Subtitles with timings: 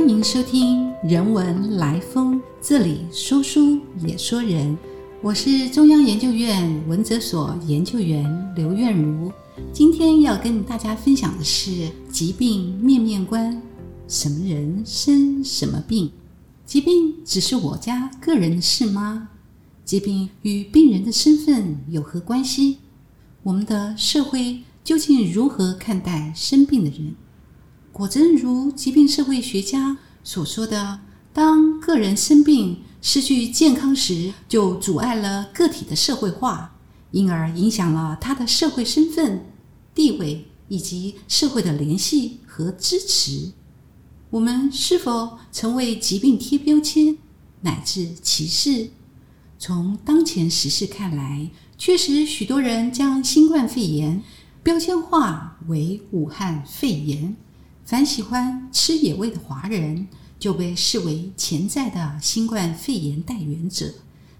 [0.00, 4.76] 欢迎收听《人文来风》，这里说书也说人。
[5.20, 8.24] 我是中央研究院文哲所研究员
[8.56, 9.30] 刘苑如。
[9.74, 13.60] 今天要跟大家分享的是疾病面面观：
[14.08, 16.10] 什么人生什么病？
[16.64, 19.28] 疾病只是我家个人的事吗？
[19.84, 22.78] 疾病与病人的身份有何关系？
[23.42, 27.14] 我们的社会究竟如何看待生病的人？
[27.92, 31.00] 果真如疾病社会学家所说的，
[31.32, 36.76] 当个人生病、失去健康时，就阻碍了个体的社会化，
[37.10, 39.46] 因而影响了他的社会身份、
[39.94, 43.52] 地位以及社会的联系和支持。
[44.30, 47.18] 我们是否曾为疾病贴标签，
[47.62, 48.90] 乃至歧视？
[49.58, 54.22] 从当前时事看来，确实许多人将新冠肺炎
[54.62, 57.36] 标签化为武汉肺炎。
[57.90, 60.06] 凡喜欢吃野味的华人，
[60.38, 63.92] 就被视为潜在的新冠肺炎带源者，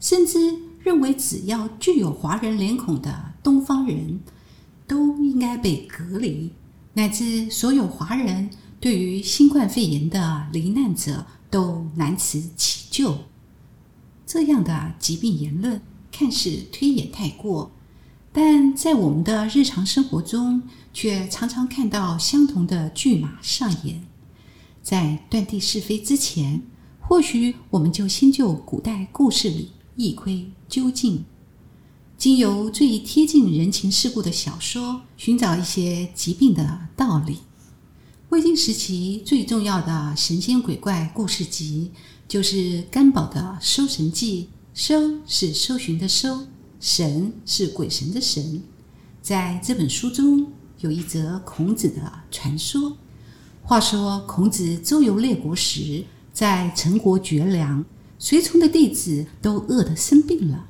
[0.00, 0.38] 甚至
[0.82, 4.20] 认为只要具有华人脸孔的东方人，
[4.86, 6.52] 都应该被隔离，
[6.94, 8.48] 乃至所有华人
[8.80, 13.24] 对于新冠肺炎的罹难者都难辞其咎。
[14.24, 17.70] 这样的疾病言论看似推演太过。
[18.36, 20.60] 但在我们的日常生活中，
[20.92, 24.02] 却常常看到相同的剧码上演。
[24.82, 26.60] 在断定是非之前，
[27.00, 31.24] 或许我们就先就古代故事里一窥究竟，
[32.18, 37.38] 经由最贴近人情世故的小说，寻找一些疾病的道理。
[38.30, 41.92] 魏晋时期最重要的神仙鬼怪故事集，
[42.26, 44.48] 就是甘宝的《搜神记》。
[44.76, 46.48] 搜是搜寻的搜。
[46.84, 48.62] 神是鬼神的神，
[49.22, 52.98] 在这本书中有一则孔子的传说。
[53.62, 57.82] 话说孔子周游列国时，在陈国绝粮，
[58.18, 60.66] 随从的弟子都饿得生病了。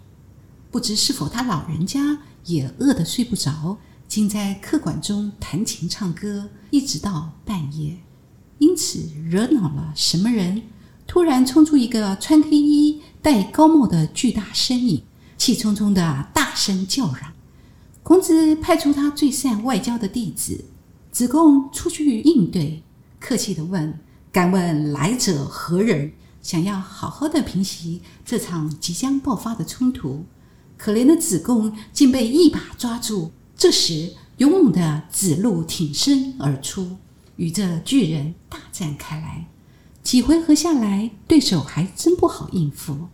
[0.71, 7.97] 不知是否他老人家也饿得睡不着，竟在客馆中弹琴唱歌，一直到半夜。
[8.59, 10.63] 因此惹恼了什么人？
[11.09, 15.03] 突然冲出一个穿黑衣、戴高帽的巨大身影。
[15.45, 17.35] 气冲冲的大声叫嚷，
[18.03, 20.65] 孔子派出他最善外交的弟子
[21.13, 22.83] 子贡出去应对，
[23.21, 24.01] 客气的问
[24.33, 30.25] ：“敢问来者何人？”想要好好的平息这场即将爆发的冲突。
[30.79, 33.31] 可怜的子贡竟被一把抓住。
[33.55, 36.97] 这时，勇猛的子路挺身而出，
[37.37, 39.45] 与这巨人大战开来。
[40.03, 43.09] 几回合下来，对手还真不好应付。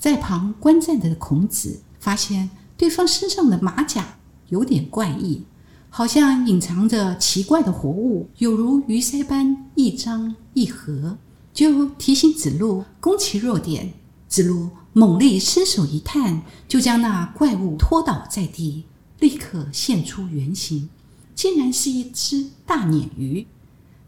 [0.00, 4.16] 在旁观战的孔子发现对方身上的马甲
[4.48, 5.44] 有点怪异，
[5.90, 11.18] 好像隐藏着奇怪的活物，有如鱼鳃般一张一合，
[11.52, 13.92] 就提醒子路攻其弱点。
[14.26, 18.84] 子路猛力伸手一探，就将那怪物拖倒在地，
[19.18, 20.88] 立刻现出原形，
[21.34, 23.46] 竟然是一只大鲶鱼。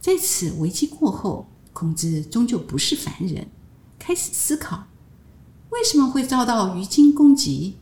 [0.00, 3.48] 在此危机过后，孔子终究不是凡人，
[3.98, 4.84] 开始思考。
[5.72, 7.74] 为什么会遭到鱼精攻击？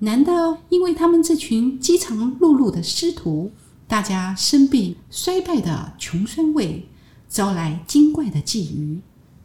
[0.00, 3.52] 难道因为他们这群饥肠辘辘的师徒，
[3.86, 6.88] 大家生病衰败的穷酸味，
[7.28, 8.98] 招来精怪的觊觎？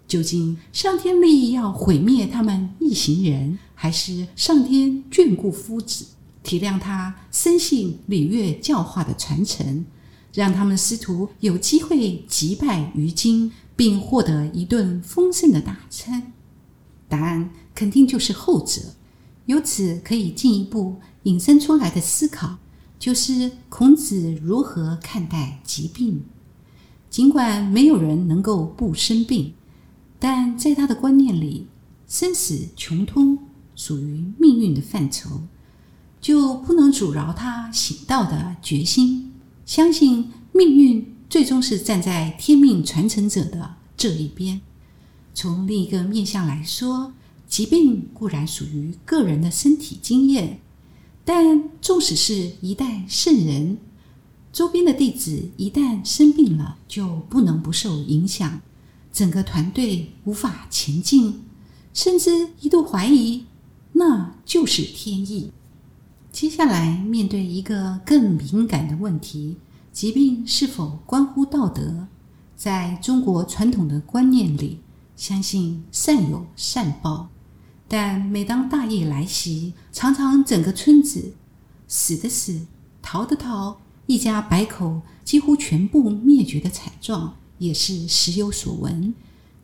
[0.08, 6.06] 究竟上天立意要毁灭他们一行人，还是上天眷顾夫子，
[6.42, 9.86] 体谅他生性礼乐教化的传承，
[10.34, 16.34] 让他们师徒有机会击败鱼精，并获得一顿丰盛的大餐？
[17.14, 17.52] 答案。
[17.76, 18.82] 肯定就是后者。
[19.48, 22.58] 由此可以进一步引申出来的思考，
[23.00, 26.24] 就是孔子如何看待疾病。
[27.10, 29.54] 尽管没有人能够不生病，
[30.20, 31.68] 但在他的观念里，
[32.08, 33.38] 生死穷通
[33.76, 35.42] 属于命运的范畴，
[36.22, 39.34] 就不能阻挠他行道的决心。
[39.66, 44.62] 相信命运最终是站在天命传承者的这一边。
[45.34, 47.14] 从另一个面向来说，
[47.48, 50.60] 疾病固然属于个人的身体经验，
[51.26, 53.78] 但纵使是一代圣人，
[54.52, 58.62] 周边的弟子一旦生病了，就不能不受影响，
[59.12, 61.42] 整个团队无法前进，
[61.94, 63.46] 甚至一度怀疑
[63.94, 65.52] 那就是天意。
[66.32, 69.58] 接下来面对一个更敏感的问题：
[69.92, 72.08] 疾病是否关乎道德？
[72.56, 74.80] 在中国传统的观念里，
[75.24, 77.30] 相信善有善报。
[77.88, 81.34] 但每当大疫来袭，常常整个村子
[81.88, 82.68] 死的死，
[83.02, 89.16] 逃的逃，一家百口几乎全部灭绝的惨状也是时有所闻。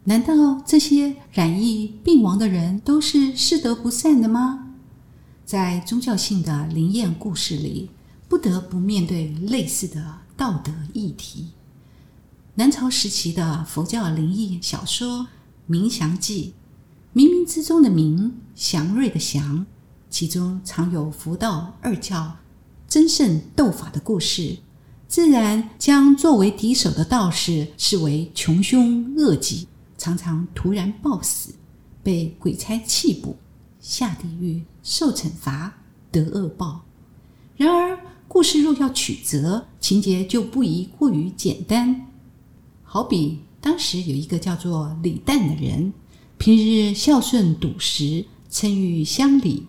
[0.06, 4.75] 难道这些染疫病亡的人都是失德不善的吗？
[5.44, 7.89] 在宗教性的灵验故事里，
[8.29, 11.50] 不得不面对类似的道德议题。
[12.56, 15.19] 南朝时期的佛教灵异小说
[15.69, 16.56] 《冥祥记》，
[17.18, 19.68] 冥冥之中的冥，祥瑞的祥，
[20.10, 22.38] 其中常有佛道二教
[22.88, 24.57] 争胜斗法的故事，
[25.07, 29.68] 自然将作为敌手的道士视为穷凶恶极。
[29.95, 31.54] 常常突然暴死，
[32.01, 33.36] 被鬼差弃捕，
[33.80, 35.77] 下地狱受惩罚，
[36.10, 36.86] 得恶报。
[37.57, 42.07] 然而，故事若要曲折，情节就不宜过于简单。
[42.81, 45.94] 好比当时有一个叫做李旦的人，
[46.38, 49.67] 平日孝顺笃实，称誉乡里，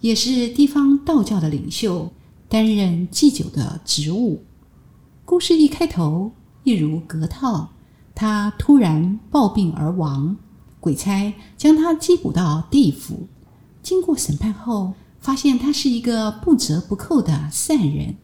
[0.00, 2.10] 也是地方道教的领袖，
[2.48, 4.42] 担任祭酒的职务。
[5.24, 6.32] 故事一开头，
[6.64, 7.70] 一如隔套。
[8.14, 10.36] 他突然暴病而亡，
[10.80, 13.28] 鬼差将他缉捕到地府。
[13.80, 18.16] 经过审判后，发现他是一个不折不扣的善人。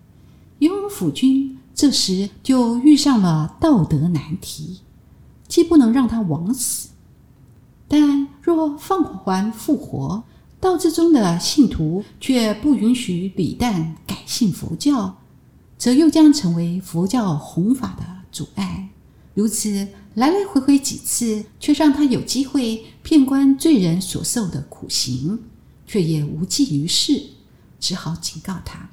[0.59, 4.81] 雍武府君这时就遇上了道德难题：
[5.55, 6.89] 既不能让他枉死，
[7.87, 10.25] 但若放还复活，
[10.59, 15.19] 道之中的信徒却不允许李旦改信佛教，
[15.79, 18.89] 则又将成为佛教弘法的阻碍。
[19.35, 25.39] 如此来来回回几次，却让他有机会骗观罪人所受的苦刑，
[25.87, 27.23] 却也无济于事，
[27.79, 28.91] 只好警告他：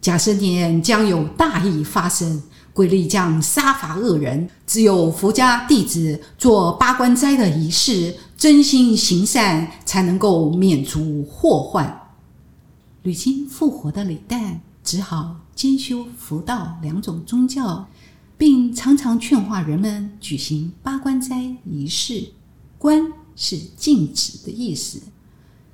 [0.00, 2.42] 假设年将有大义发生，
[2.72, 12.08] 鬼力将杀伐恶人，只有佛家弟子做八关斋的仪式，真心行善，才能够免除祸患。
[13.02, 17.88] 屡经复活的李旦，只好兼修佛道两种宗教。
[18.40, 22.32] 并常常劝化人们举行八关斋仪式。
[22.78, 24.98] 关是禁止的意思，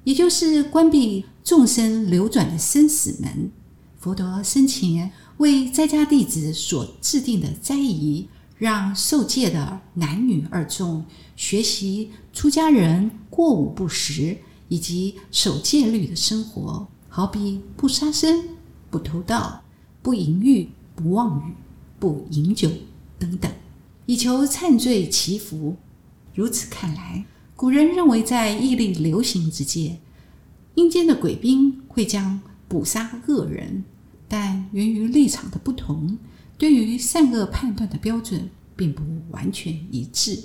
[0.03, 3.53] 也就是关闭众生流转的生死门。
[4.01, 8.29] 佛陀生前为在家弟子所制定的斋仪，
[8.59, 11.05] 让受戒的男女二众
[11.37, 14.39] 学习出家人过午不食
[14.69, 18.49] 以及守戒律的生活，好比不杀生、
[18.91, 19.63] 不偷盗、
[20.03, 21.55] 不淫欲、不妄语。
[21.99, 22.71] 不饮酒
[23.19, 23.51] 等等，
[24.05, 25.77] 以求忏罪祈福。
[26.35, 27.25] 如此看来，
[27.57, 29.99] 古人认为在毅力流行之界，
[30.75, 33.83] 阴间的鬼兵会将捕杀恶人，
[34.29, 36.19] 但源于立场的不同，
[36.59, 40.45] 对于善恶判断的标准并不完全一致。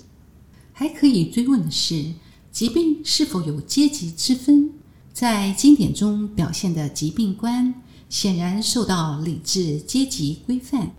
[0.74, 2.14] 还可以追问的是，
[2.52, 4.72] 疾病是否有阶级之分？
[5.14, 7.74] 在经典中表现的疾病观，
[8.10, 10.92] 显然受到理智阶级规范。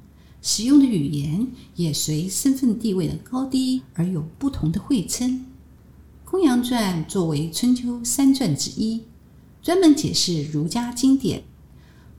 [0.43, 1.47] 使用的语言
[1.77, 5.31] 也随身份地位的高低而有不同的讳称。
[6.25, 9.03] 《公羊传》作为春秋三传之一，
[9.63, 11.45] 专门解释儒家经典。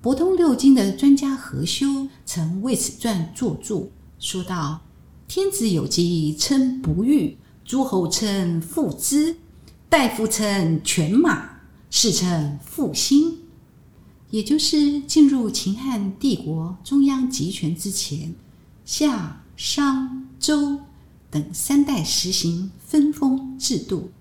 [0.03, 3.89] 博通六经的专家何修曾为此传作注，
[4.19, 4.81] 说道
[5.29, 9.37] ：“天子有疾称不愈，诸侯称复之，
[9.87, 13.37] 大夫称犬马，士称复兴。”
[14.29, 18.35] 也就是进入秦汉帝国中央集权之前，
[18.83, 20.79] 夏、商、周
[21.31, 24.11] 等三代实行分封制度，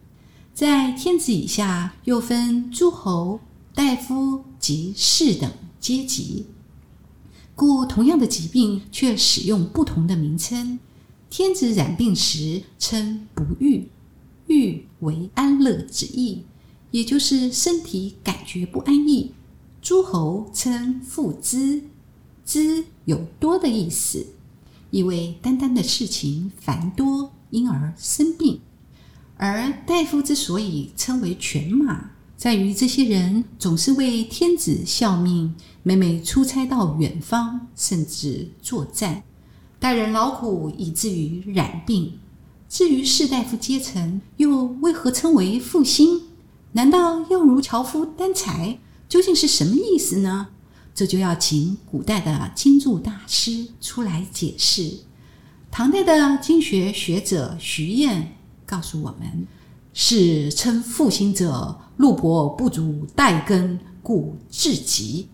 [0.55, 3.41] 在天子以下又分诸侯、
[3.75, 5.51] 大夫及士等
[5.83, 6.47] 阶级，
[7.57, 10.79] 故同样的疾病却使用不同的名称。
[11.29, 13.89] 天子染病时称不愈，
[14.47, 16.45] 愈为安乐之意，
[16.93, 19.35] 也就是身体感觉不安逸。
[19.81, 21.83] 诸侯称父之，
[22.47, 24.25] 之有多的意思，
[24.93, 28.61] 意味单单的事情繁多，因而生病。
[29.37, 39.23] 而大夫之所以称为犬马，在于这些人总是为天子效命，每每出差到远方，甚至作战，
[39.79, 42.19] 待人劳苦，以至于染病。
[42.69, 46.23] 至于士大夫阶层，又为何称为复兴？
[46.73, 48.81] 难道要如樵夫担柴？
[49.09, 50.49] 究竟是什么意思呢？
[50.93, 54.93] 这就要请古代的经注大师出来解释。
[55.71, 58.35] 唐代的经学学者徐晏
[58.67, 59.47] 告诉我们
[59.93, 65.29] ：“是称复兴者，禄帛不足待耕，故至极。”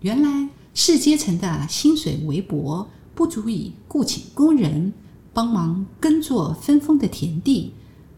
[0.00, 4.92] 原来士阶层的薪水微薄，不足以雇请工人
[5.32, 7.72] 帮忙耕作分封的田地，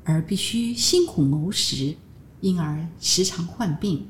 [0.04, 1.94] 而必须辛苦谋食，
[2.40, 4.06] 因而时常患病。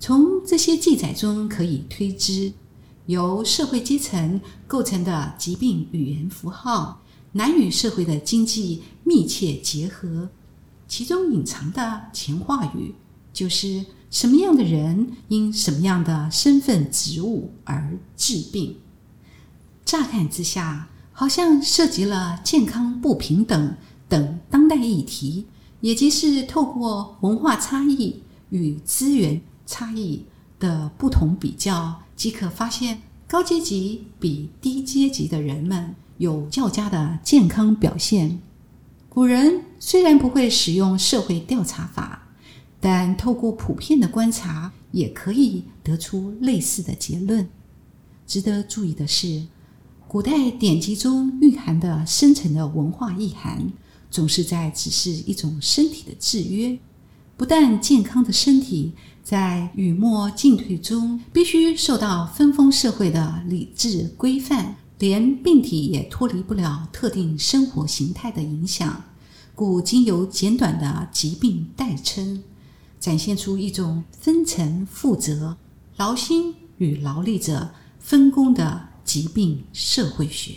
[0.00, 2.52] 从这些记载中可以推知，
[3.06, 10.28] 由社会阶层构成的疾病语言符号，难与社会的经济密切结合，
[10.88, 12.94] 其中隐藏的情话语
[13.32, 18.76] 就是什么样的人因什么样的身份职务而治病。
[19.84, 23.74] 乍看之下，好像涉及了健康不平等
[24.08, 25.46] 等当代议题，
[25.80, 30.24] 也即是透过文化差异与资源差异
[30.58, 35.94] 的不同比较，即可发现高阶级比低阶级的人们。
[36.18, 38.40] 有较佳的健康表现。
[39.16, 42.28] 古人虽然不会使用社会调查法，
[42.78, 47.48] 但透过普遍的观察，也可以得出类似的结论。
[48.26, 49.46] 值得注意的是，
[50.06, 53.72] 古代典籍中蕴含的深层的文化意涵，
[54.10, 56.78] 总是在指示一种身体的制约。
[57.38, 58.92] 不但健康的身体
[59.22, 64.76] 在雨墨进退中，必须受到分封社会的理智规范。
[64.98, 69.04] 连病体也脱离不了特定生活形态的影响，
[69.54, 72.42] 故经由简短的疾病代称，
[72.98, 75.58] 展现出一种分层负责、
[75.96, 80.54] 劳心与劳力者分工的疾病社会学。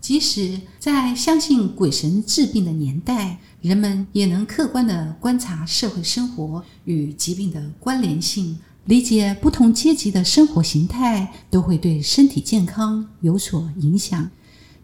[0.00, 8.58] 即使在相信鬼神治病的年代，人们也能客观地观察社会生活与疾病的关联性。
[8.88, 14.30] 理解不同阶级的生活形态都会对身体健康有所影响，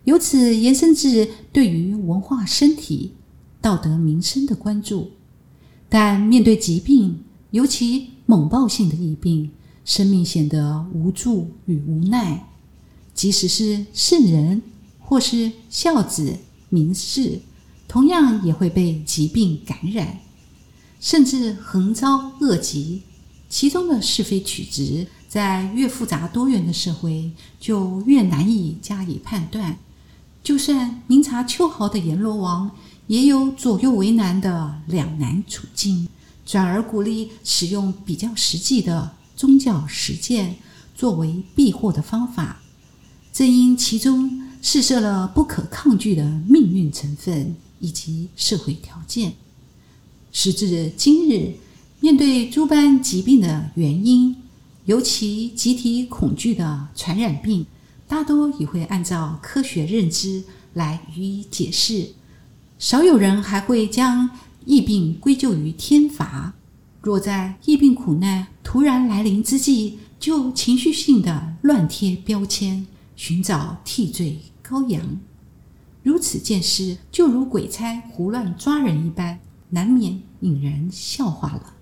[0.05, 3.15] 由此延伸至对于文化、身体、
[3.63, 5.11] 道德、民生的关注。
[5.89, 9.51] 但面对疾病，尤其猛暴性的疫病，
[9.87, 12.47] 生命显得无助与无奈。
[13.15, 14.61] 即使是圣人
[14.99, 16.37] 或是孝子、
[16.69, 17.41] 名士，
[17.89, 20.19] 同样也会被疾病感染，
[21.01, 23.01] 甚至横遭恶疾。
[23.55, 27.31] 其中的是非曲直，在越复杂多元的社会，
[27.61, 29.79] 就越难以加以判断。
[30.43, 32.69] 就算明察秋毫的阎罗王，
[33.07, 36.09] 也有左右为难的两难处境，
[36.45, 40.57] 转而鼓励使用比较实际的宗教实践
[40.97, 42.61] 作为避祸的方法。
[43.33, 49.35] 正因其中试设了不可抗拒的命运成分以及社会条件，
[50.33, 51.55] 时至今日。
[52.05, 54.37] 面对诸般疾病的原因，
[54.85, 57.65] 尤其集体恐惧的传染病，
[58.07, 60.45] 大多也会按照科学认知
[60.75, 62.11] 来予以解释。
[62.79, 64.29] 少有人还会将
[64.67, 66.53] 疫病归咎于天罚。
[67.01, 75.19] 若在疫病苦难突然来临之际，就情绪性的乱贴标签，寻找替罪羔羊，
[76.03, 79.39] 如此见识，就如鬼差胡乱抓人一般，
[79.71, 81.74] 难免引人笑话了。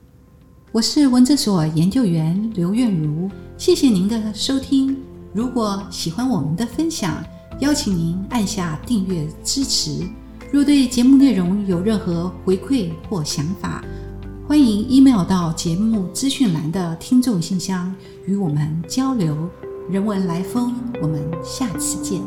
[0.72, 4.96] 我是文哲所研究员刘月如，谢谢您的收听。
[5.34, 7.22] 如果喜欢我们的分享，
[7.60, 10.00] 邀请您按下订阅支持。
[10.50, 13.84] 若对节目内容有任何回馈或想法，
[14.48, 19.36] 欢迎 email 到节目资讯栏的听众信箱与我们交流。
[19.90, 22.22] 人文来风，我们下次见。